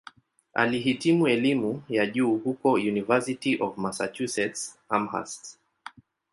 [0.53, 5.57] Alihitimu elimu ya juu huko "University of Massachusetts-Amherst".